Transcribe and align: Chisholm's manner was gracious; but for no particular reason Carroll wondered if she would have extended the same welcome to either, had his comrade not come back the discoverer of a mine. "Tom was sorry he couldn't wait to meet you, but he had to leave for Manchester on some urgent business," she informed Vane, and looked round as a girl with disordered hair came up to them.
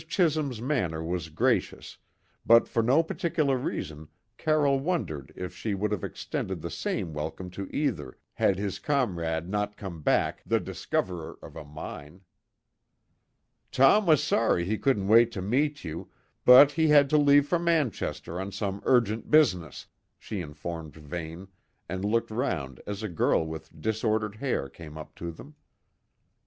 Chisholm's 0.07 0.59
manner 0.63 1.03
was 1.03 1.29
gracious; 1.29 1.99
but 2.43 2.67
for 2.67 2.81
no 2.81 3.03
particular 3.03 3.55
reason 3.55 4.07
Carroll 4.35 4.79
wondered 4.79 5.31
if 5.35 5.55
she 5.55 5.75
would 5.75 5.91
have 5.91 6.03
extended 6.03 6.59
the 6.59 6.71
same 6.71 7.13
welcome 7.13 7.51
to 7.51 7.69
either, 7.71 8.17
had 8.33 8.57
his 8.57 8.79
comrade 8.79 9.47
not 9.47 9.77
come 9.77 10.01
back 10.01 10.41
the 10.43 10.59
discoverer 10.59 11.37
of 11.43 11.55
a 11.55 11.63
mine. 11.63 12.21
"Tom 13.71 14.07
was 14.07 14.23
sorry 14.23 14.65
he 14.65 14.75
couldn't 14.75 15.07
wait 15.07 15.31
to 15.33 15.39
meet 15.43 15.83
you, 15.83 16.09
but 16.45 16.71
he 16.71 16.87
had 16.87 17.07
to 17.11 17.17
leave 17.19 17.47
for 17.47 17.59
Manchester 17.59 18.41
on 18.41 18.51
some 18.51 18.81
urgent 18.85 19.29
business," 19.29 19.85
she 20.17 20.41
informed 20.41 20.95
Vane, 20.95 21.47
and 21.87 22.03
looked 22.03 22.31
round 22.31 22.81
as 22.87 23.03
a 23.03 23.07
girl 23.07 23.45
with 23.45 23.69
disordered 23.79 24.37
hair 24.37 24.67
came 24.67 24.97
up 24.97 25.13
to 25.17 25.29
them. 25.29 25.53